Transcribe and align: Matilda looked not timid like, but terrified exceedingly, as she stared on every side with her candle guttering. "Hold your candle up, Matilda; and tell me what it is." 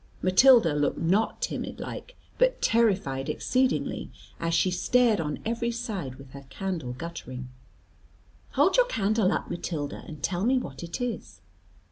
Matilda 0.23 0.73
looked 0.73 0.97
not 0.97 1.43
timid 1.43 1.79
like, 1.79 2.15
but 2.39 2.59
terrified 2.59 3.29
exceedingly, 3.29 4.09
as 4.39 4.55
she 4.55 4.71
stared 4.71 5.21
on 5.21 5.37
every 5.45 5.69
side 5.69 6.15
with 6.15 6.31
her 6.31 6.45
candle 6.49 6.93
guttering. 6.93 7.49
"Hold 8.53 8.77
your 8.77 8.87
candle 8.87 9.31
up, 9.31 9.51
Matilda; 9.51 10.01
and 10.07 10.23
tell 10.23 10.43
me 10.43 10.57
what 10.57 10.81
it 10.81 11.01
is." 11.01 11.41